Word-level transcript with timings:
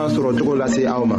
n'a 0.00 0.08
sɔrɔ 0.14 0.30
cogo 0.38 0.54
lase 0.60 0.82
aw 0.86 1.04
ma. 1.04 1.16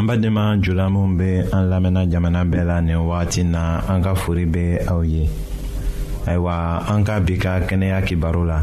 an 0.00 0.06
badenma 0.08 0.56
jula 0.60 0.88
minw 0.90 1.16
be 1.18 1.30
an 1.52 1.68
lamɛnna 1.72 2.10
jamana 2.10 2.42
bɛɛ 2.50 2.66
la 2.66 2.80
nin 2.80 2.96
wagati 2.96 3.44
na 3.44 3.80
an 3.92 4.02
ka 4.02 4.14
fori 4.14 4.44
be 4.46 4.78
aw 4.88 5.00
ye 5.02 5.28
ayiwa 6.26 6.84
an 6.90 7.04
ka 7.04 7.20
bi 7.20 7.36
ka 7.36 7.60
kɛnɛya 7.60 7.98
kibaru 8.08 8.44
la 8.46 8.60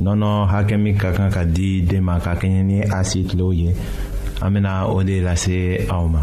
nɔnɔ 0.00 0.30
hakɛ 0.52 0.76
min 0.80 0.98
ka 0.98 1.12
kan 1.12 1.30
ka 1.30 1.44
di 1.44 1.82
den 1.82 2.02
ma 2.02 2.18
ka 2.20 2.34
kɛɲɛ 2.34 2.62
ni 2.64 2.82
a 2.82 3.02
si 3.04 3.22
tilew 3.24 3.52
ye 3.54 3.74
an 4.42 4.50
bena 4.52 4.86
o 4.88 5.00
de 5.04 5.20
lase 5.22 5.86
aw 5.90 6.06
ma 6.08 6.22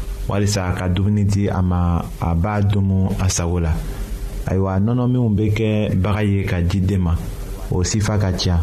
walisa 0.29 0.69
ka 0.77 0.85
dumuni 0.89 1.25
di 1.25 1.49
a 1.49 1.61
ma 1.65 1.97
a 2.21 2.29
b'a 2.37 2.61
dumu 2.61 3.09
a 3.19 3.25
sago 3.29 3.57
la 3.59 3.73
ayiwa 4.45 4.73
nɔnɔ 4.85 5.03
minw 5.13 5.29
bɛ 5.37 5.45
kɛ 5.57 5.69
baga 6.03 6.21
ye 6.23 6.43
ka 6.43 6.57
di 6.61 6.79
den 6.81 7.01
ma 7.01 7.13
o 7.71 7.81
sifa 7.83 8.17
ka 8.21 8.29
ca 8.37 8.61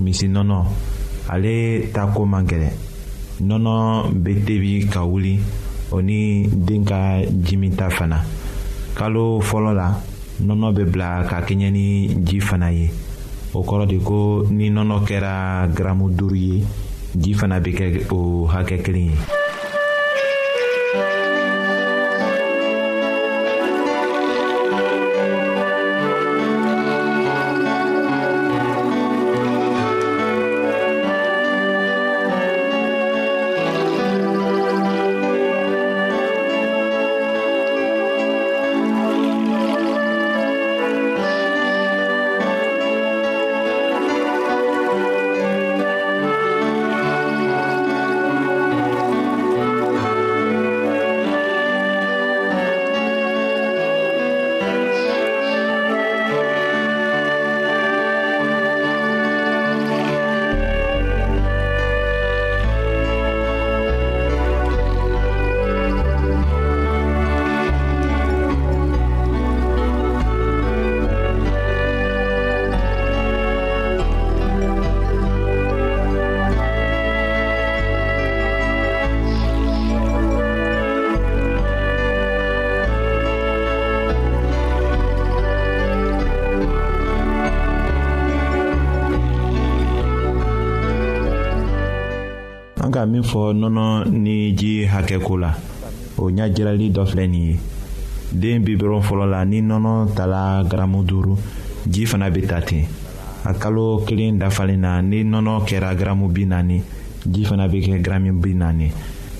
misi 0.00 0.26
nɔnɔ 0.28 0.58
ale 1.32 1.88
ta 1.94 2.06
ko 2.12 2.24
man 2.26 2.44
gɛlɛn 2.44 2.72
nɔnɔ 3.40 3.74
bɛ 4.22 4.32
tebi 4.44 4.86
ka 4.92 5.00
wuli 5.04 5.40
o 5.90 6.00
ni 6.02 6.46
den 6.48 6.84
ka 6.84 7.22
jimita 7.44 7.88
fana 7.90 8.20
kalo 8.94 9.40
fɔlɔ 9.40 9.72
la 9.74 9.88
nɔnɔ 10.44 10.68
bɛ 10.76 10.84
bila 10.84 11.24
ka 11.28 11.40
kɛɲɛ 11.40 11.70
ni 11.72 12.08
ji 12.24 12.40
fana 12.40 12.68
ye 12.70 12.90
o 13.54 13.62
kɔrɔ 13.64 13.86
de 13.88 13.98
ko 14.00 14.44
ni 14.50 14.68
nɔnɔ 14.70 15.00
kɛra 15.08 15.64
gramu 15.74 16.10
duuru 16.12 16.36
ye 16.36 16.64
ji 17.16 17.32
fana 17.32 17.58
bɛ 17.60 17.72
kɛ 17.72 18.12
o 18.12 18.46
hakɛ 18.46 18.82
kelen 18.84 19.10
ye. 19.10 19.14
ka 93.00 93.06
min 93.08 93.22
fɔ 93.24 93.42
nɔnɔ 93.60 93.86
ni 94.12 94.52
ji 94.54 94.84
hakɛko 94.84 95.34
la 95.44 95.52
o 96.20 96.24
ɲɛjirali 96.36 96.86
dɔ 96.92 97.02
filɛ 97.08 97.24
nin 97.26 97.44
ye 97.48 97.56
den 98.32 98.62
bi 98.62 98.76
fɔlɔ 98.76 99.24
la 99.26 99.44
ni 99.46 99.60
nɔnɔ 99.62 100.12
tala 100.14 100.62
garamu 100.68 101.02
duuru 101.08 101.34
ji 101.88 102.04
fana 102.04 102.28
bɛ 102.28 102.46
ta 102.48 102.60
ten 102.60 102.84
a 103.46 103.54
kalo 103.54 104.02
kelen 104.04 104.36
dafalen 104.38 104.80
na 104.80 105.00
ni 105.00 105.24
nɔnɔ 105.24 105.64
kɛra 105.64 105.94
garamu 105.96 106.28
bi 106.28 106.44
naani 106.44 106.82
ji 107.32 107.44
fana 107.44 107.68
bɛ 107.72 107.80
kɛ 107.80 108.02
garamu 108.04 108.38
bi 108.42 108.52
naani 108.54 108.92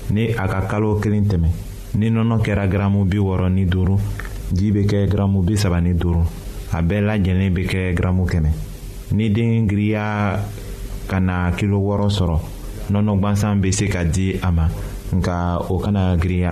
ni 0.09 0.29
a 0.31 0.47
ka 0.47 0.61
kalo 0.67 0.95
kelen 0.99 1.25
tɛmɛ 1.29 1.49
ni 1.99 2.09
nɔnɔ 2.09 2.41
kɛra 2.43 2.65
garamu 2.67 3.05
bi 3.07 3.17
wɔɔrɔ 3.17 3.49
ni 3.53 3.65
duuru 3.65 3.99
ji 4.51 4.71
bɛ 4.71 4.85
kɛ 4.89 5.07
garamu 5.07 5.43
bi 5.45 5.55
saba 5.55 5.79
ni 5.81 5.93
duuru 5.93 6.23
a 6.73 6.81
bɛɛ 6.81 7.01
lajɛlen 7.09 7.53
bɛ 7.53 7.65
kɛ 7.69 7.93
garamu 7.95 8.25
kɛmɛ 8.25 8.49
ni 9.11 9.29
den 9.29 9.67
giriya 9.69 10.39
ka 11.07 11.19
na 11.19 11.51
kilo 11.51 11.77
wɔɔrɔ 11.77 12.09
sɔrɔ 12.09 12.39
nɔnɔ 12.89 13.13
gwansan 13.19 13.61
bɛ 13.61 13.69
se 13.73 13.87
ka 13.87 14.03
di 14.03 14.35
a 14.41 14.49
ma 14.51 14.65
nka 15.13 15.67
o 15.69 15.77
kana 15.77 16.17
girinya 16.17 16.51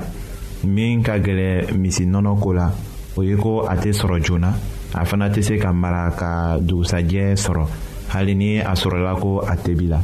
min 0.64 1.02
ka 1.02 1.18
gɛlɛ 1.18 1.74
misi 1.78 2.06
nɔnɔ 2.06 2.40
ko 2.42 2.52
la 2.54 2.70
o 3.18 3.22
ye 3.24 3.36
ko 3.36 3.62
a 3.68 3.74
tɛ 3.76 3.90
sɔrɔ 3.92 4.22
joona 4.24 4.50
a 4.94 5.06
fana 5.06 5.30
tɛ 5.30 5.42
se 5.44 5.58
ka 5.58 5.72
mara 5.74 6.12
ka 6.16 6.60
dugusajɛ 6.60 7.34
sɔrɔ 7.36 7.66
hali 8.14 8.36
ni 8.36 8.60
a 8.60 8.74
sɔrɔla 8.74 9.20
ko 9.20 9.40
a 9.40 9.56
tɛbi 9.56 9.88
la 9.90 10.00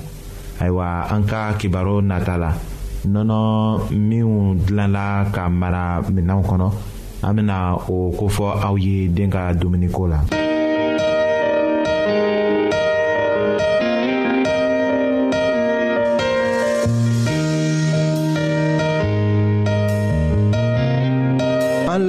ayiwa 0.60 1.08
an 1.12 1.24
ka 1.28 1.54
kibaru 1.60 2.02
nata 2.04 2.38
la 2.38 2.52
nɔnɔ 3.08 3.90
minnu 3.92 4.56
dilanla 4.66 5.26
ka 5.32 5.50
mara 5.50 6.02
minɛnw 6.08 6.42
kɔnɔ 6.46 6.72
an 7.24 7.36
bɛna 7.38 7.76
o 7.90 8.12
kofɔ 8.18 8.62
aw 8.64 8.76
ye 8.78 9.08
den 9.08 9.30
ka 9.32 9.52
dumuniko 9.54 10.08
la. 10.10 10.20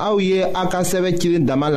Aouye 0.00 0.44
Aka 0.44 0.58
an 0.60 0.68
ka 0.68 0.82
sɛbɛ 0.82 1.44
dama 1.44 1.70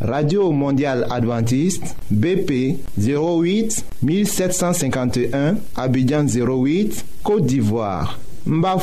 radio 0.00 0.50
Mondiale 0.50 1.04
adventiste 1.10 1.94
bp 2.10 2.78
08 2.96 3.84
1751 4.02 5.56
abidjan 5.76 6.24
08 6.24 7.04
côte 7.22 7.44
d'ivoire 7.46 8.18
Mba 8.46 8.76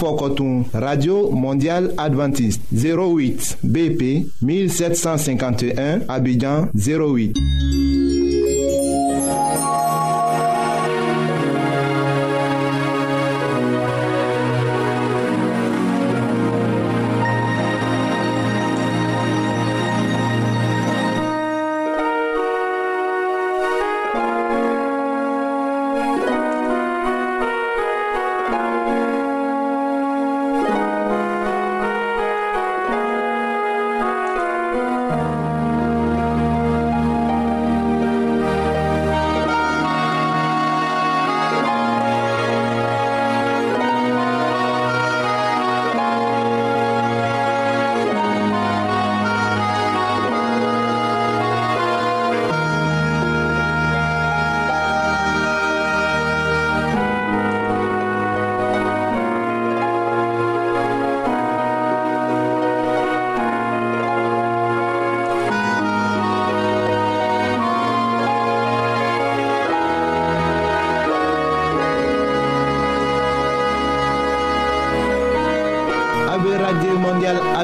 radio 0.74 1.32
Mondiale 1.32 1.88
adventiste 1.98 2.62
08 2.72 3.58
bp 3.64 4.28
1751 4.44 6.02
abidjan 6.08 6.68
08 6.76 7.36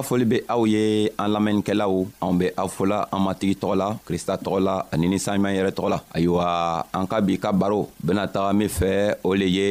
ka 0.00 0.06
foli 0.08 0.24
be 0.32 0.38
aw 0.48 0.64
ye 0.64 1.12
an 1.20 1.28
lamɛnnikɛlaw 1.36 1.94
anw 2.24 2.32
be 2.40 2.46
aw 2.60 2.68
fola 2.72 2.98
an 3.12 3.20
matigi 3.24 3.54
tɔgɔ 3.60 3.74
la 3.80 3.88
krista 4.06 4.34
tɔgɔ 4.44 4.58
la 4.66 4.74
ani 4.92 5.06
ni 5.12 5.18
saɲuman 5.24 5.52
yɛrɛ 5.56 5.70
tɔgɔ 5.76 5.88
la 5.92 5.98
ayiwa 6.16 6.44
an 6.98 7.04
ka 7.10 7.20
bi 7.20 7.36
ka 7.42 7.52
baro 7.52 7.88
bena 8.02 8.24
taga 8.34 8.54
min 8.56 8.68
fɛ 8.78 9.16
o 9.22 9.34
le 9.34 9.44
ye 9.56 9.68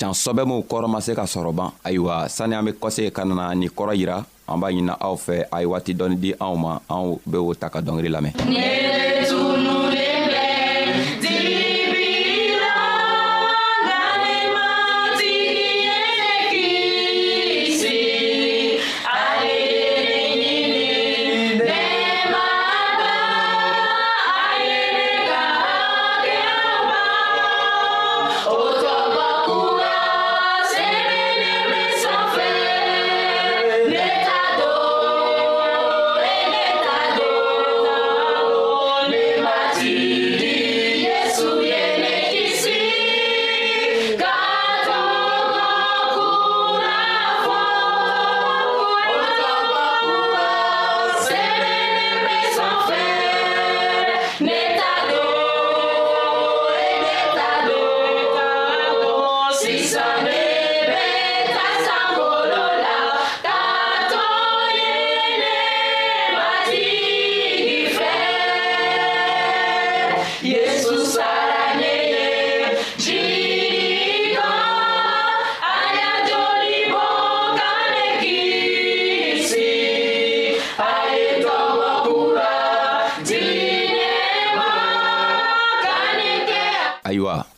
can 0.00 0.10
sɔbɛ 0.22 0.42
minw 0.48 0.62
kɔrɔ 0.70 0.86
ma 0.90 0.98
se 1.00 1.14
ka 1.14 1.22
sɔrɔ 1.22 1.52
ban 1.54 1.70
ayiwa 1.84 2.28
sanni 2.28 2.54
an 2.56 2.64
be 2.66 2.72
kɔse 2.72 3.12
ka 3.12 3.22
nana 3.24 3.54
nin 3.54 3.68
kɔrɔ 3.70 3.92
yira 4.00 4.18
an 4.50 4.58
b'a 4.60 4.72
ɲina 4.74 4.94
aw 5.00 5.14
fɛ 5.14 5.36
a 5.54 5.56
ye 5.62 5.66
waati 5.72 5.92
dɔɔni 5.94 6.16
di 6.20 6.30
anw 6.40 6.56
ma 6.58 6.78
anw 6.90 7.20
be 7.24 7.38
o 7.38 7.54
ta 7.54 7.68
ka 7.70 7.78
dɔngeri 7.78 8.10
lamɛn 8.10 8.32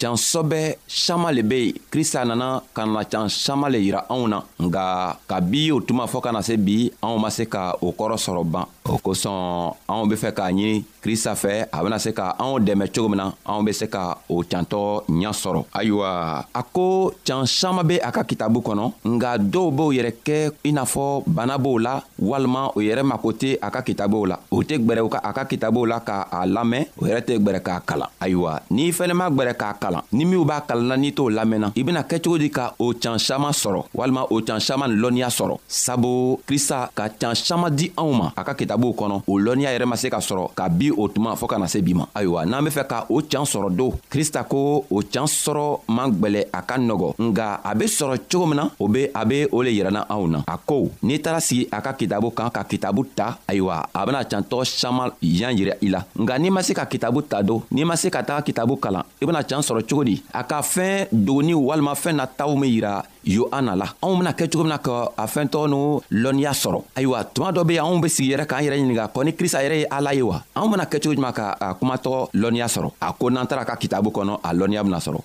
can 0.04 0.16
sɔbɛ 0.18 0.61
saman 0.87 1.32
le 1.34 1.42
be 1.42 1.56
yen 1.66 1.75
krista 1.90 2.25
nana 2.25 2.62
ka 2.76 2.84
na 2.84 3.04
can 3.12 3.28
saman 3.44 3.73
le 3.73 3.78
yira 3.87 4.00
anw 4.14 4.26
na 4.32 4.38
nga 4.66 4.84
kabi 5.28 5.73
o 5.73 5.80
tuma 5.80 6.04
fɔɔ 6.12 6.20
kana 6.25 6.40
se 6.49 6.54
bi 6.66 6.92
anw 7.04 7.16
ma 7.23 7.28
se 7.37 7.44
ka 7.52 7.62
o 7.80 7.88
kɔrɔ 7.99 8.16
sɔrɔ 8.25 8.42
ban 8.52 8.66
o 8.85 8.99
kosɔn 9.05 9.73
anw 9.93 10.05
be 10.09 10.14
fɛ 10.17 10.31
k'a 10.37 10.50
ɲini 10.53 10.85
krista 11.03 11.35
fɛ 11.35 11.69
a 11.73 11.83
bena 11.83 11.99
se 11.99 12.11
ka 12.12 12.37
anw 12.43 12.59
dɛmɛ 12.61 12.85
cogo 12.93 13.09
min 13.09 13.17
na 13.19 13.26
anw 13.50 13.62
be 13.64 13.73
se 13.73 13.87
ka 13.88 14.19
o 14.29 14.43
cantɔ 14.50 15.05
ɲa 15.09 15.33
sɔrɔ 15.33 15.61
ayiwa 15.79 16.09
a 16.55 16.62
ko 16.62 17.11
can 17.25 17.47
saman 17.47 17.87
be 17.87 17.97
a 18.03 18.11
ka 18.12 18.23
kitabu 18.25 18.61
kɔnɔ 18.61 18.85
nga 19.14 19.38
dɔw 19.38 19.69
b'o 19.76 19.88
yɛrɛ 19.93 20.12
kɛ 20.26 20.37
i 20.64 20.73
n'a 20.73 20.85
fɔ 20.85 21.23
bana 21.26 21.57
b'o 21.59 21.79
la 21.81 22.03
walima 22.21 22.71
o 22.76 22.81
yɛrɛ 22.81 23.03
mako 23.05 23.33
tɛ 23.33 23.59
a 23.62 23.71
ka 23.71 23.81
kitabuw 23.83 24.26
la 24.29 24.37
o 24.50 24.62
tɛ 24.62 24.76
gwɛrɛ 24.85 25.09
ka 25.11 25.19
a 25.23 25.33
ka 25.33 25.45
kitabuw 25.45 25.87
la 25.88 26.00
k'a 26.00 26.45
lamɛn 26.47 26.85
o 27.00 27.05
yɛrɛ 27.07 27.21
tɛ 27.25 27.38
gwɛrɛ 27.41 27.61
k'a 27.62 27.81
kalan 27.87 28.09
ayiwa 28.21 28.61
n'i 28.71 28.93
fɛnɛ 28.93 29.14
ma 29.14 29.31
gwɛrɛ 29.31 29.55
k'a 29.57 29.73
kalan 29.81 30.03
ni 30.12 30.25
minw 30.26 30.45
b'a 30.45 30.61
kalanna 30.67 30.97
n'i 30.99 31.14
t'o 31.14 31.31
lamɛnna 31.31 31.73
i 31.75 31.83
bena 31.83 32.03
kɛ 32.03 32.21
cogo 32.23 32.38
di 32.38 32.50
ka 32.50 32.75
o 32.79 32.93
can 32.93 33.19
saman 33.19 33.53
sɔrɔ 33.53 33.81
walima 33.95 34.26
o 34.31 34.43
can 34.43 34.61
saman 34.61 34.93
lɔnniya 35.00 35.29
sɔrɔ 35.33 35.57
sabu 35.67 36.37
krista 36.47 36.91
ka 36.95 37.09
can 37.09 37.35
saman 37.35 37.71
di 37.75 37.88
anw 37.97 38.12
ma 38.12 38.31
a 38.37 38.45
ka 38.45 38.53
kitabu 38.53 38.74
tabuw 38.75 38.93
kɔnɔ 38.99 39.23
o 39.26 39.38
lɔnniya 39.38 39.71
yɛrɛ 39.75 39.87
ma 39.87 39.95
se 39.97 40.11
ka 40.11 40.19
sɔrɔ 40.19 40.49
ka 40.54 40.69
bi 40.69 40.90
o 40.90 41.07
tuma 41.09 41.35
fɔɔ 41.38 41.47
ka 41.47 41.59
na 41.59 41.66
se 41.69 41.78
bi 41.81 41.95
ma 41.95 42.09
ayiwa 42.14 42.45
n'an 42.45 42.64
be 42.64 42.71
fɛ 42.71 42.87
ka 42.88 43.07
o 43.09 43.21
can 43.23 43.47
sɔrɔ 43.47 43.69
don 43.71 43.93
krista 44.11 44.43
ko 44.43 44.85
o 44.90 45.00
can 45.11 45.26
sɔrɔ 45.31 45.81
man 45.88 46.11
gwɛlɛ 46.11 46.49
a 46.52 46.62
ka 46.62 46.75
nɔgɔ 46.78 47.14
nga 47.31 47.61
a 47.62 47.73
be 47.76 47.85
sɔrɔ 47.87 48.19
cogo 48.31 48.47
min 48.47 48.57
na 48.57 48.71
o 48.81 48.88
be 48.88 49.07
a 49.14 49.25
be 49.25 49.47
o 49.52 49.62
le 49.62 49.71
yirɛna 49.71 50.07
anw 50.11 50.26
na 50.28 50.38
a 50.49 50.57
ko 50.59 50.90
n'i 51.04 51.21
taara 51.23 51.40
sigi 51.40 51.69
a 51.71 51.81
ka 51.81 51.93
kitabu 51.93 52.33
kan 52.35 52.50
ka 52.50 52.64
kitabu 52.64 53.04
ta 53.14 53.38
ayiwa 53.47 53.87
a 53.95 54.07
bena 54.07 54.25
cantɔgɔ 54.25 54.64
saman 54.66 55.11
yan 55.23 55.54
yirɛ 55.57 55.75
i 55.83 55.88
la 55.90 56.04
nga 56.19 56.38
n'i 56.38 56.50
ma 56.50 56.61
se 56.62 56.75
ka 56.75 56.85
kitabu 56.87 57.23
ta 57.28 57.43
don 57.43 57.62
n'i 57.71 57.85
ma 57.85 57.95
se 57.97 58.11
ka 58.11 58.23
taga 58.23 58.43
kitabu 58.43 58.76
kalan 58.81 59.02
i 59.21 59.25
e 59.25 59.26
bena 59.26 59.45
can 59.45 59.61
sɔrɔ 59.61 59.87
cogo 59.88 60.02
di 60.04 60.21
a 60.35 60.43
ka 60.43 60.61
fɛɛn 60.62 61.09
dogoni 61.12 61.54
walima 61.54 61.95
fɛɛn 61.95 62.16
nataw 62.19 62.57
min 62.59 62.73
yira 62.73 63.04
yohana 63.25 63.76
la 63.78 63.87
anw 64.02 64.19
bena 64.19 64.33
kɛ 64.33 64.50
cogo 64.50 64.62
min 64.64 64.71
na 64.73 64.78
ka 64.78 65.09
a 65.16 65.26
fɛntɔgɔ 65.26 65.69
n'u 65.69 66.00
lɔnniya 66.11 66.50
sɔrɔ 66.52 66.83
ayiwa 66.97 67.25
tuma 67.33 67.52
dɔ 67.52 67.64
be 67.64 67.76
anw 67.78 68.00
be 68.02 68.09
sigi 68.09 68.33
yɛrɛ 68.35 68.47
k'an 68.49 68.63
yɛrɛ 68.64 68.76
ɲininga 68.80 69.04
kɔ 69.14 69.21
ni 69.25 69.33
krista 69.33 69.62
yɛrɛ 69.62 69.76
ye 69.83 69.87
ala 69.90 70.12
ye 70.14 70.23
wa 70.23 70.42
anw 70.56 70.68
bena 70.68 70.85
kɛcogo 70.87 71.14
juman 71.14 71.33
ka 71.33 71.54
a 71.61 71.75
kumatɔgɔ 71.75 72.28
lɔnniya 72.35 72.66
sɔrɔ 72.68 72.90
a 73.00 73.12
ko 73.12 73.28
n'an 73.30 73.47
tara 73.47 73.64
ka 73.64 73.76
kitabu 73.76 74.11
kɔnɔ 74.11 74.40
a 74.44 74.50
lɔnniya 74.54 74.83
bena 74.83 74.99
sɔrɔ 74.99 75.21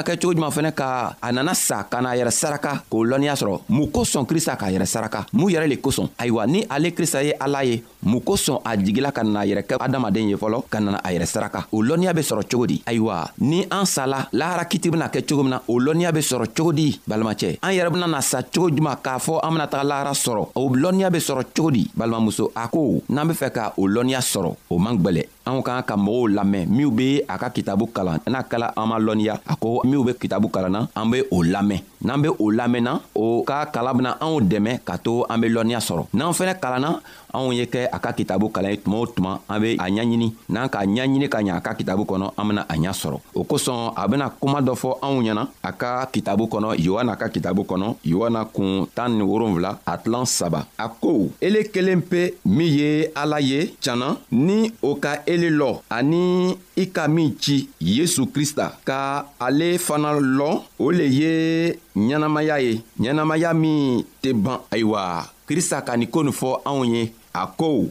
bena 0.00 0.02
kɛ 0.12 0.16
cogo 0.20 0.34
juman 0.34 0.50
fɛnɛ 0.50 0.72
ka 0.72 1.14
a 1.20 1.32
nana 1.32 1.54
sa 1.54 1.82
ka 1.90 2.00
n'a 2.00 2.14
yɛrɛ 2.16 2.30
saraka 2.30 2.82
k'o 2.90 3.04
lɔnniya 3.04 3.34
sɔrɔ 3.36 3.60
mun 3.68 3.90
kosɔn 3.90 4.26
krista 4.26 4.56
k'a 4.56 4.70
yɛrɛ 4.70 4.86
saraka 4.86 5.26
mun 5.32 5.50
yɛrɛ 5.52 5.68
le 5.68 5.76
kosɔn 5.76 6.08
ayiwa 6.18 6.46
ni 6.46 6.64
ale 6.70 6.90
krista 6.94 7.22
ye 7.24 7.32
ala 7.40 7.62
ye 7.64 7.82
mun 8.02 8.20
kosɔn 8.20 8.60
a 8.64 8.76
jigila 8.76 9.12
ka 9.12 9.22
nana 9.24 9.40
a 9.40 9.46
yɛrɛ 9.46 9.62
kɛ 9.62 9.76
adamaden 9.80 10.28
ye 10.30 10.36
fɔlɔ 10.36 10.62
ka 10.70 10.80
nana 10.80 10.98
a 11.04 11.12
yɛrɛ 11.12 11.26
saraka 11.26 11.66
o 11.72 11.82
lɔnniya 11.82 12.14
be 12.14 12.20
sɔrɔ 12.22 12.42
cogo 12.50 12.66
di 12.66 12.82
ayiwa 12.86 13.30
ni 13.40 13.66
an 13.70 13.84
sala 13.86 14.28
lahara 14.32 14.64
kiti 14.68 14.90
bena 14.90 15.08
kɛ 15.08 15.26
cogo 15.28 15.42
min 15.42 15.50
na 15.50 15.60
o 15.68 15.78
lɔnniya 15.78 16.12
be 16.14 16.20
sɔrɔ 16.20 16.46
cogo 16.56 16.72
di 16.72 17.00
balimacɛ 17.08 17.58
an 17.62 17.72
yɛrɛ 17.72 17.90
bena 17.92 18.06
na 18.06 18.20
sa 18.20 18.42
cogo 18.42 18.68
juman 18.70 18.96
k'a 19.02 19.18
fɔ 19.18 19.40
an 19.42 19.50
bena 19.52 19.66
taga 19.66 19.84
lahara 19.84 20.12
sɔrɔ 20.14 20.48
o 20.54 20.68
lɔnniya 20.70 21.10
be 21.12 21.18
sɔrɔ 21.18 21.44
cogo 21.54 21.70
di 21.70 21.90
balimamuso 21.98 22.50
a 22.56 22.68
ko 22.68 23.02
n'an 23.08 23.28
be 23.28 23.34
fɛ 23.34 23.50
ka 23.52 23.72
o 23.76 23.82
lɔnniya 23.86 24.20
sɔrɔ 24.20 24.54
o 24.70 24.78
man 24.78 24.96
gwɛlɛ 24.98 25.24
anw 25.46 25.60
k'an 25.62 25.84
ka 25.86 25.96
mɔgɔw 25.96 26.28
lamɛn 26.34 26.68
minw 26.68 26.90
be 26.96 27.20
a 27.28 27.36
ka 27.38 27.50
kitabu 27.50 27.86
kalan 27.92 28.20
n'a 28.26 28.42
kɛla 28.48 28.72
an 28.76 28.86
ma 28.88 28.98
lɔnniya 28.98 29.40
a 29.46 29.56
ko 29.56 29.82
minw 29.84 30.04
be 30.06 30.12
kitabu 30.14 30.48
kalanna 30.50 30.88
an 30.96 31.10
be 31.10 31.20
o 31.30 31.42
lamɛn 31.42 31.82
n'an 32.02 32.18
be 32.20 32.28
o 32.38 32.50
lamɛnna 32.50 33.00
o 33.14 33.42
ka 33.44 33.66
kalan 33.72 33.96
bena 33.98 34.10
anw 34.20 34.40
dɛmɛ 34.40 34.80
ka 34.84 34.96
to 34.98 35.24
an 35.28 35.40
be 35.40 35.48
lɔnniya 35.48 35.78
sɔrɔ 35.80 36.06
n'an 36.14 36.32
fɛnɛ 36.32 36.58
kalanna 36.60 37.00
anw 37.32 37.52
ye 37.54 37.64
kɛ 37.66 37.88
a 37.92 37.98
ka 37.98 38.12
kitabu 38.12 38.48
kalan 38.50 38.70
ye 38.72 38.76
tuma 38.78 39.00
o 39.00 39.06
tuma 39.06 39.40
an 39.48 39.60
be 39.60 39.74
a 39.78 39.88
ɲaɲini 39.88 40.32
n'an 40.48 40.68
k'a 40.68 40.86
ɲaɲini 40.86 41.28
ka 41.28 41.38
ɲa 41.42 41.56
a 41.56 41.60
ka 41.60 41.74
kitabu 41.74 42.04
kɔnɔ 42.04 42.32
an 42.38 42.48
bena 42.48 42.66
a 42.68 42.74
ɲa 42.76 42.92
sɔrɔ 42.92 43.18
o 43.34 43.44
kosɔn 43.44 43.92
a 43.96 44.08
bena 44.08 44.30
kuma 44.30 44.60
dɔ 44.62 44.74
fɔ 44.76 44.94
anw 45.02 45.22
ɲɛna 45.22 45.46
a 45.62 45.72
ka 45.72 46.06
kitabu 46.06 46.44
kɔnɔ 46.48 46.78
yohana 46.80 47.16
ka 47.18 47.28
kitabu 47.28 47.62
kɔnɔ 47.64 47.96
yohana 48.04 48.44
kun 48.52 48.86
tan 48.94 49.10
ni 49.18 49.22
wolonfila 49.24 49.78
a 49.86 49.98
tilan 49.98 50.24
saba 50.26 50.66
a 50.78 50.88
ko 50.88 51.30
ele 51.40 51.64
kelen 51.70 52.00
pe 52.02 52.32
min 52.46 52.66
ye 52.66 53.06
ala 53.14 53.38
ye 53.40 53.74
janna 53.80 54.16
ni 54.32 54.72
o 54.82 54.94
ka 54.96 55.22
ele 55.26 55.50
lɔ 55.52 55.80
ani 55.90 56.56
i 56.76 56.86
ka 56.88 57.06
min 57.08 57.36
ci 57.38 57.68
yesu 57.80 58.26
krista 58.26 58.72
ka 58.84 59.26
ale 59.38 59.76
fana 59.78 60.14
lɔ 60.18 60.62
o 60.78 60.90
le 60.90 61.04
ye 61.04 61.74
ɲɛnamaya 61.96 62.54
ye 62.64 62.72
ɲɛnamaya 63.02 63.50
min 63.54 64.04
tɛ 64.22 64.28
ban 64.34 64.60
ayiwa 64.70 65.26
krista 65.46 65.82
ka 65.84 65.96
nin 65.96 66.08
ko 66.10 66.22
nin 66.22 66.32
fɔ 66.32 66.60
anw 66.64 66.82
ye 66.94 67.12
a 67.34 67.46
ko 67.46 67.90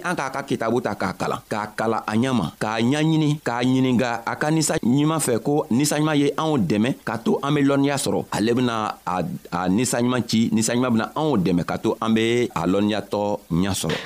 ni 0.00 0.04
an 0.08 0.16
k'a 0.16 0.32
ka 0.32 0.40
kitabu 0.48 0.80
ta 0.80 0.96
k'a 0.96 1.12
kalan 1.12 1.40
k'a 1.52 1.76
kala 1.76 2.00
a 2.08 2.16
ɲama 2.16 2.56
k'a 2.56 2.80
ɲaɲini 2.80 3.28
k'a 3.44 3.60
ɲininga 3.68 4.10
a 4.24 4.32
ka 4.40 4.48
ninsa 4.50 4.74
ɲuman 4.80 5.20
fɛ 5.20 5.34
ko 5.44 5.68
ninsaɲuman 5.70 6.16
ye 6.16 6.32
anw 6.40 6.56
dɛmɛ 6.56 6.90
ka 7.04 7.20
to 7.20 7.36
an 7.44 7.52
be 7.54 7.60
lɔnniya 7.68 7.96
sɔrɔ 8.00 8.18
ale 8.32 8.50
bena 8.56 8.76
a 9.06 9.68
ninsaɲuman 9.68 10.24
ci 10.26 10.48
ninsaɲuman 10.56 10.90
bena 10.96 11.06
anw 11.20 11.36
dɛmɛ 11.36 11.62
ka 11.68 11.76
to 11.76 11.92
an 12.00 12.10
be 12.16 12.48
a 12.48 12.62
lɔnniyatɔ 12.72 13.22
ɲa 13.60 13.72
sɔrɔ 13.76 13.96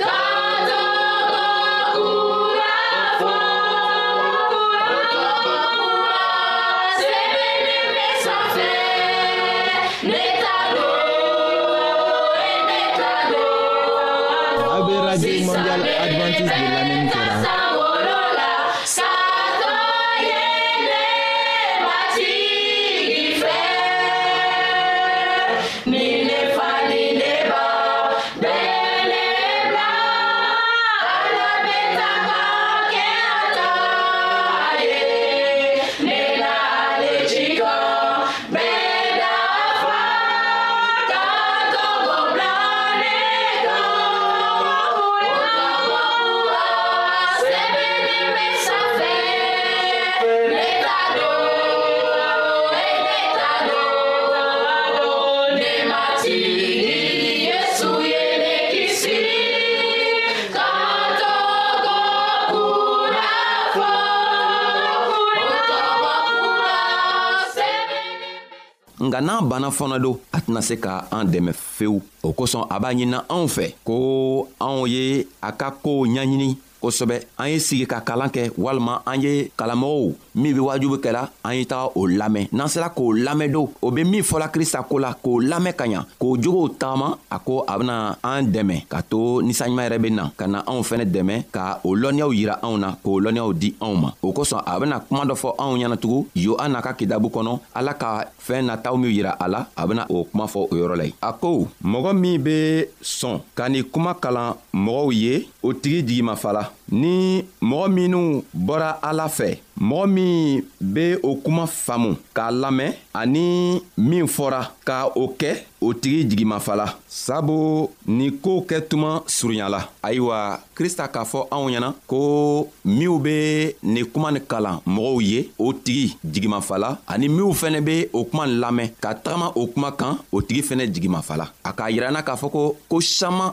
nka 69.14 69.20
n'an 69.20 69.42
banna 69.48 69.70
fɔnɔ 69.70 69.98
don 70.02 70.18
a 70.32 70.38
tɛna 70.40 70.60
se 70.60 70.74
ka 70.76 71.04
an 71.10 71.24
dɛmɛ 71.30 71.52
fewu 71.54 72.02
o 72.22 72.32
kosɔn 72.34 72.66
a 72.70 72.80
b'a 72.80 72.90
ɲinina 72.92 73.18
anw 73.28 73.46
fɛ 73.46 73.74
ko 73.84 74.48
anw 74.60 74.86
ye 74.88 75.26
a 75.42 75.52
ka 75.52 75.70
koow 75.70 76.02
ɲaɲini 76.06 76.56
kosɛbɛ 76.84 77.16
an 77.38 77.48
ye 77.48 77.58
sigi 77.58 77.86
ka 77.86 78.00
kalan 78.00 78.28
kɛ 78.28 78.52
walima 78.58 79.00
an 79.06 79.22
ye 79.22 79.50
kalanmɔgɔw 79.56 80.12
min 80.34 80.54
be 80.54 80.60
wajubi 80.60 80.98
kɛla 81.00 81.28
an 81.44 81.54
ye 81.54 81.64
taga 81.64 81.92
o 81.96 82.06
lamɛn 82.06 82.48
n'an 82.52 82.68
sera 82.68 82.90
k'o 82.90 83.12
lamɛn 83.14 83.52
do 83.52 83.68
o 83.80 83.90
be 83.90 84.04
min 84.04 84.22
fɔla 84.22 84.48
krista 84.52 84.82
ko 84.86 84.96
la 84.98 85.14
k'o 85.14 85.40
lamɛn 85.40 85.72
ka 85.72 85.84
ɲa 85.86 86.04
k'o 86.20 86.36
jogow 86.36 86.68
tagama 86.68 87.18
a 87.30 87.38
ko 87.38 87.64
a 87.66 87.78
bena 87.78 88.18
an 88.22 88.42
dɛmɛ 88.52 88.86
k'a 88.88 89.02
to 89.08 89.20
ninsanɲuman 89.46 89.86
yɛrɛ 89.88 89.98
be 90.02 90.10
na 90.10 90.28
ka 90.36 90.46
na 90.46 90.58
anw 90.66 90.82
fɛnɛ 90.82 91.04
dɛmɛ 91.10 91.44
ka 91.52 91.80
o 91.84 91.94
lɔnniyaw 91.96 92.32
yira 92.36 92.58
anw 92.62 92.76
na 92.78 92.94
k'o 93.04 93.16
lɔnniyaw 93.24 93.52
di 93.58 93.74
anw 93.80 93.94
ma 93.96 94.12
o 94.22 94.32
kosɔn 94.32 94.62
a 94.66 94.78
bena 94.80 95.00
kuma 95.08 95.24
dɔ 95.24 95.34
fɔ 95.34 95.54
anw 95.58 95.78
ɲɛnatugun 95.78 96.26
yohana 96.36 96.82
ka 96.82 96.92
kitabu 96.92 97.28
kɔnɔ 97.30 97.58
ala 97.74 97.94
ka 97.94 98.26
fɛɛn 98.46 98.66
nataw 98.68 98.96
min 99.00 99.10
yira 99.10 99.36
a 99.40 99.48
la 99.48 99.66
a 99.76 99.86
bena 99.88 100.06
o 100.10 100.24
kuma 100.24 100.44
fɔ 100.46 100.68
o 100.70 100.74
yɔrɔ 100.74 100.96
la 100.98 101.04
ye 101.04 101.14
a 101.22 101.32
ko 101.32 101.68
mɔgɔ 101.82 102.12
min 102.18 102.38
be 102.42 102.84
sɔn 103.02 103.40
ka 103.54 103.68
nin 103.68 103.84
kuma 103.84 104.14
kalan 104.14 104.54
mɔgɔw 104.74 105.12
ye 105.14 105.48
o 105.62 105.72
tigi 105.72 106.02
jigimafala 106.04 106.72
ni 106.90 107.44
mɔgɔ 107.62 107.88
minw 107.96 108.42
bɔra 108.54 108.90
ala 109.02 109.28
fɛ 109.28 109.58
mɔgɔ 109.80 110.06
min 110.06 110.62
be 110.80 111.16
o 111.22 111.36
kuma 111.42 111.66
faamu 111.66 112.16
k'a 112.34 112.50
lamɛn 112.50 112.92
ani 113.14 113.80
min 113.96 114.26
fɔra 114.26 114.68
ka 114.84 115.08
o 115.14 115.28
kɛ 115.38 115.50
o 115.80 115.92
tigi 115.94 116.24
jigimafala 116.30 116.86
sabu 117.08 117.88
nin 118.06 118.30
koow 118.42 118.60
kɛ 118.68 118.80
tuma 118.88 119.22
surunyala 119.26 119.88
ayiwa 120.02 120.60
krista 120.76 121.08
k'a 121.08 121.24
fɔ 121.24 121.46
anw 121.50 121.68
ɲɛna 121.70 121.94
ko 122.06 122.68
minw 122.84 123.18
be 123.18 123.72
nin 123.82 124.04
kuma 124.06 124.30
nin 124.30 124.44
kalan 124.46 124.78
mɔgɔw 124.86 125.20
ye 125.22 125.50
o 125.58 125.72
tigi 125.72 126.16
jigimafala 126.24 126.98
ani 127.08 127.28
minw 127.28 127.52
fɛnɛ 127.52 127.80
be 127.84 128.08
o 128.12 128.24
kuma 128.24 128.46
nin 128.46 128.58
lamɛn 128.60 128.90
ka 129.00 129.14
tagama 129.14 129.52
o 129.56 129.66
kuma 129.66 129.92
kan 129.92 130.18
o 130.30 130.42
tigi 130.42 130.62
fɛnɛ 130.62 130.92
jigimafala 130.92 131.48
a 131.64 131.72
k'a 131.72 131.90
yirana 131.90 132.22
k'a 132.22 132.36
fɔ 132.38 132.50
ko 132.52 132.76
ko 132.88 133.00
saman 133.00 133.52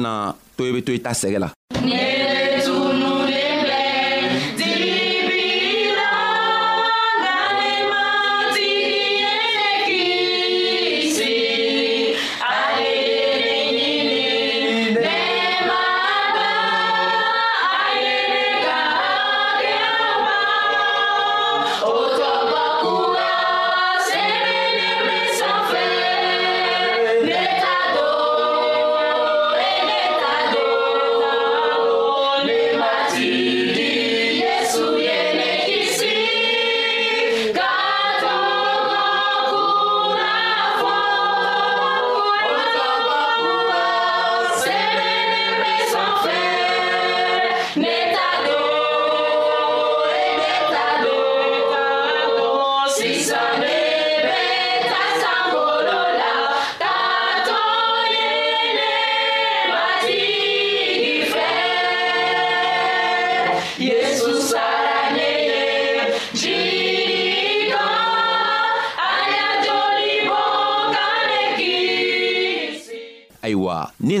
bena 0.00 0.34
to 0.56 0.64
i 0.66 0.72
be 0.72 0.80
to 0.82 0.92
i 0.92 0.98
ta 1.00 1.10
sɛgɛ 1.12 1.38
la 1.40 1.48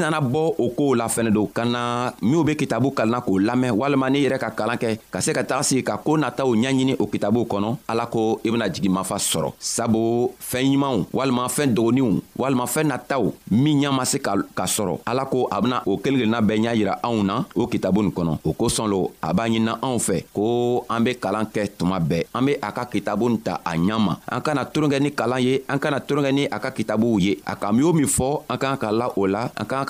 nana 0.06 0.20
bɔ 0.20 0.54
o 0.58 0.68
koow 0.70 0.94
la 0.94 1.06
fɛnɛ 1.08 1.30
don 1.30 1.46
ka 1.46 1.64
na 1.64 2.12
minw 2.22 2.42
be 2.44 2.54
kitabu 2.56 2.90
kalanna 2.94 3.20
k'o 3.20 3.38
lamɛn 3.38 3.72
walima 3.72 4.08
n'i 4.10 4.24
yɛrɛ 4.24 4.38
ka 4.38 4.50
kalan 4.50 4.76
kɛ 4.78 4.98
ka 5.10 5.20
se 5.20 5.32
ka 5.32 5.42
taga 5.44 5.62
sigi 5.62 5.82
ka 5.84 5.96
koo 5.98 6.16
nataw 6.16 6.46
ɲaɲini 6.56 6.96
o 6.98 7.06
kitabuw 7.06 7.44
kɔnɔ 7.44 7.76
ala 7.88 8.06
ko 8.06 8.40
i 8.44 8.50
bena 8.50 8.68
jigi 8.68 8.88
mafa 8.88 9.16
sɔrɔ 9.16 9.52
sabu 9.58 10.30
fɛɛn 10.40 10.72
ɲumanw 10.72 11.04
walima 11.12 11.46
fɛɛn 11.48 11.74
dogoninw 11.74 12.20
walima 12.38 12.64
fɛɛn 12.64 12.86
nataw 12.88 13.32
min 13.50 13.80
ɲa 13.80 13.92
ma 13.94 14.04
se 14.04 14.18
ka 14.18 14.34
sɔrɔ 14.64 15.00
ala 15.06 15.26
ko 15.26 15.46
a 15.50 15.60
bena 15.60 15.82
o 15.86 15.98
kelen 15.98 16.18
kelenna 16.20 16.40
bɛɛ 16.40 16.58
ɲa 16.64 16.76
yira 16.76 16.98
anw 17.02 17.22
na 17.22 17.44
o 17.54 17.66
kitabu 17.66 18.02
nin 18.02 18.12
kɔnɔ 18.12 18.38
o 18.44 18.52
kosɔn 18.54 18.88
lo 18.88 19.10
a 19.22 19.34
b'a 19.34 19.48
ɲinina 19.48 19.78
anw 19.82 19.98
fɛ 19.98 20.24
ko 20.32 20.84
an 20.88 21.00
be 21.04 21.14
kalan 21.16 21.46
kɛ 21.52 21.68
tuma 21.78 22.00
bɛɛ 22.00 22.24
an 22.34 22.46
be 22.46 22.54
a 22.62 22.72
ka 22.72 22.84
kitabu 22.86 23.28
nin 23.28 23.38
ta 23.40 23.60
a 23.66 23.72
ɲa 23.76 23.98
ma 23.98 24.16
an 24.30 24.40
kana 24.40 24.64
toron 24.64 24.88
kɛ 24.90 25.00
ni 25.00 25.10
kalan 25.12 25.40
ye 25.42 25.60
an 25.68 25.78
kana 25.78 26.00
toron 26.00 26.24
kɛ 26.24 26.32
ni 26.32 26.44
a 26.46 26.58
ka 26.58 26.70
kitabuw 26.70 27.20
ye 27.20 27.36
a 27.46 27.56
ka 27.56 27.70
min 27.72 27.84
o 27.84 27.92
min 27.92 28.06
fɔ 28.06 28.42
an 28.48 28.56
k'an 28.58 28.78
ka 28.78 28.90
la 28.92 29.12
o 29.16 29.26
la 29.26 29.50
an 29.56 29.66
k'an 29.66 29.89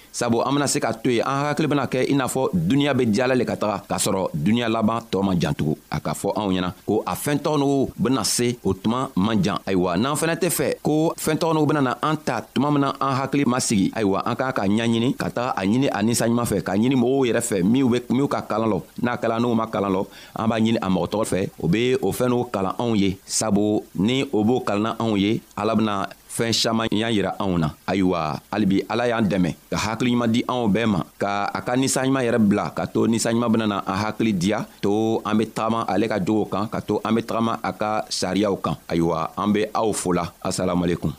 sabu 0.11 0.43
an 0.43 0.51
bena 0.53 0.67
se 0.67 0.79
ka 0.83 0.91
to 0.93 1.09
yen 1.09 1.23
an 1.25 1.47
hakili 1.47 1.67
bena 1.71 1.85
kɛ 1.87 2.03
i 2.11 2.13
n'a 2.13 2.27
fɔ 2.27 2.51
duniɲa 2.53 2.93
be 2.97 3.05
diyala 3.07 3.33
le 3.35 3.45
ka 3.47 3.55
taga 3.55 3.79
k'a 3.87 3.97
sɔrɔ 3.97 4.29
duniɲa 4.35 4.67
laban 4.69 4.99
tɔɔ 5.11 5.23
man 5.23 5.39
jan 5.39 5.53
tugun 5.55 5.75
a 5.91 5.97
k'a 5.99 6.13
fɔ 6.13 6.29
anw 6.35 6.49
ɲɛna 6.51 6.69
ko 6.85 7.03
a 7.07 7.15
fɛɛntɔgɔ 7.15 7.57
nugu 7.59 7.91
bena 7.97 8.23
se 8.25 8.47
o 8.63 8.73
tuma 8.73 9.09
man 9.15 9.41
jan 9.43 9.57
ayiwa 9.65 9.95
n'an 9.97 10.15
fɛnɛ 10.19 10.35
tɛ 10.39 10.47
fɛ 10.51 10.67
ko 10.83 11.13
fɛɛntɔgɔ 11.15 11.53
nugu 11.55 11.65
bena 11.67 11.81
na 11.81 11.93
an 12.03 12.17
ta 12.25 12.41
tuma 12.53 12.71
min 12.71 12.81
na 12.81 12.91
an 12.99 13.15
hakili 13.19 13.45
ma 13.47 13.57
sigi 13.59 13.89
ayiwa 13.95 14.19
an 14.27 14.35
k'an 14.35 14.51
ka 14.53 14.61
ɲaɲini 14.67 15.15
ka 15.17 15.27
taga 15.29 15.53
a 15.55 15.61
ɲini 15.63 15.87
a 15.87 15.99
ninsanɲuman 16.03 16.45
fɛ 16.51 16.61
k'a 16.61 16.75
ɲini 16.77 16.95
mɔgɔw 16.99 17.23
yɛrɛ 17.31 17.41
fɛ 17.49 17.63
minw 17.63 17.87
be 17.91 17.99
minw 18.11 18.27
ka 18.27 18.41
kalan 18.43 18.67
lɔ 18.69 18.81
n'a 19.03 19.17
kalan 19.17 19.39
n'u 19.41 19.55
ma 19.55 19.65
kalan 19.71 19.91
lɔ 19.91 20.05
an 20.35 20.47
b'a 20.49 20.59
ɲini 20.59 20.77
a 20.81 20.87
mɔgɔ 20.91 21.07
tɔgɔ 21.07 21.25
fɛ 21.31 21.39
o 21.63 21.67
be 21.71 21.95
o 22.01 22.11
fɛɛn 22.11 22.29
n'u 22.35 22.45
kalan 22.51 22.75
anw 22.77 22.95
ye 22.99 23.17
sabu 23.25 23.79
ni 23.95 24.23
o 24.33 24.43
b'o 24.43 24.59
kalanna 24.63 24.95
anw 24.99 25.15
ye 25.17 25.39
ala 25.57 25.75
bena 25.75 26.07
fɛn 26.31 26.55
saman 26.55 26.87
y'a 26.95 27.11
yira 27.11 27.35
anw 27.35 27.59
na 27.59 27.75
ayiwa 27.83 28.39
halibi 28.47 28.79
ala 28.87 29.03
y'an 29.07 29.27
dɛmɛ 29.27 29.49
ka 29.69 29.77
hakiliɲuman 29.83 30.31
di 30.31 30.39
anw 30.47 30.65
bɛɛ 30.71 30.87
ma 30.87 30.99
ka 31.19 31.51
a 31.51 31.59
ka 31.59 31.75
ninsanɲuman 31.75 32.23
yɛrɛ 32.25 32.39
bila 32.39 32.65
ka 32.71 32.87
to 32.87 33.03
ninsanɲuman 33.11 33.51
benana 33.51 33.77
an 33.83 33.97
hakili 33.99 34.31
diya 34.31 34.63
to 34.79 35.19
an 35.27 35.35
be 35.35 35.43
tagama 35.51 35.83
ale 35.91 36.07
ka 36.07 36.17
jogow 36.23 36.47
kan 36.47 36.71
ka 36.71 36.79
to 36.79 37.01
an 37.03 37.11
be 37.15 37.21
tagama 37.27 37.59
a 37.59 37.71
ka 37.75 38.07
sariyaw 38.07 38.55
kan 38.63 38.75
ayiwa 38.87 39.35
an 39.35 39.49
be 39.51 39.67
aw 39.75 39.91
fola 39.91 40.23
asalamualekum 40.39 41.11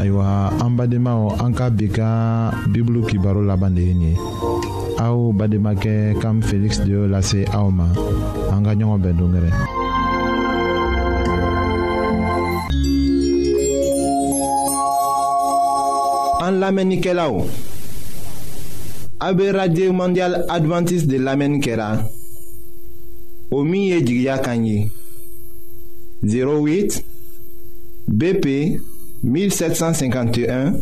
ayiwa 0.00 0.48
an 0.64 0.72
badenmaw 0.80 1.44
an 1.44 1.52
ka 1.52 1.68
bi 1.68 1.92
ka 1.92 2.08
bibulu 2.72 3.04
kibaro 3.04 3.44
laban 3.44 3.76
de 3.76 3.82
ye 3.84 3.92
nin 3.94 4.16
ye 4.16 4.82
bade 4.98 5.32
bademake 5.34 6.18
kam 6.20 6.40
félix 6.42 6.78
de 6.80 6.92
la 6.94 7.08
lase 7.18 7.44
aoma 7.52 7.86
en 8.52 8.62
gagnant 8.62 8.98
gagnant 8.98 9.26
au 16.40 17.42
bɛn 19.34 19.56
an 19.60 19.92
mondial 19.92 20.44
adventiste 20.48 21.08
de 21.08 21.16
l'amenkera, 21.18 21.96
kɛra 21.96 22.08
o 23.50 23.64
min 23.64 23.82
ye 23.88 24.04
jigiya 24.06 24.36
08 26.22 27.04
bp 28.12 28.46
1751 29.24 30.74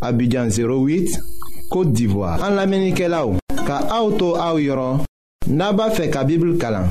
abidjan 0.00 0.48
08 0.50 1.29
Kote 1.70 1.92
d'Ivoire 1.92 2.42
An 2.42 2.56
la 2.58 2.66
menike 2.66 3.06
la 3.06 3.20
ou 3.28 3.38
Ka 3.68 3.78
aoutou 3.94 4.34
aou 4.42 4.58
yoron 4.62 5.04
Naba 5.48 5.86
fe 5.94 6.08
ka 6.10 6.24
bibl 6.26 6.56
kalan 6.58 6.88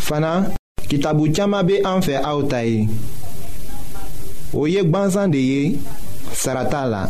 Fana 0.00 0.32
kitabu 0.88 1.26
tiyama 1.34 1.64
be 1.66 1.80
an 1.84 2.02
fe 2.06 2.16
aoutayi 2.20 2.86
O 4.54 4.66
yek 4.70 4.90
banzan 4.94 5.34
de 5.34 5.40
ye 5.42 5.62
Sarata 6.32 6.84
la 6.86 7.02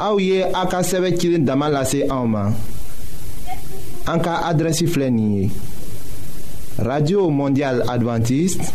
A 0.00 0.08
ou 0.14 0.20
ye 0.24 0.40
a 0.42 0.64
ka 0.72 0.80
seve 0.88 1.12
kilin 1.20 1.44
daman 1.44 1.74
lase 1.76 2.04
a 2.08 2.16
ouman 2.24 2.56
An 4.08 4.24
ka 4.24 4.40
adresi 4.48 4.88
flenye 4.88 5.50
Radio 6.80 7.28
Mondial 7.30 7.84
Adventiste 7.92 8.72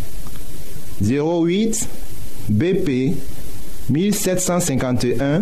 08 1.02 1.82
BP 2.50 3.02
1751 3.90 5.42